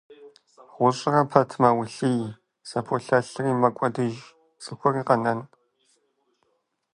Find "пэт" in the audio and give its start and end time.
1.31-1.49